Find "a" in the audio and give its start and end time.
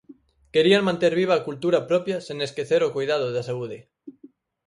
1.35-1.45